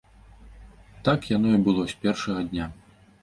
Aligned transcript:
Так 1.09 1.27
яно 1.35 1.49
і 1.57 1.61
было 1.69 1.85
з 1.91 1.99
пешага 2.05 2.41
дня. 2.49 2.65